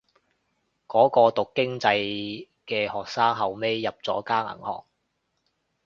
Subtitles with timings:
[0.87, 4.83] 嗰個讀經濟嘅學生後尾入咗間銀行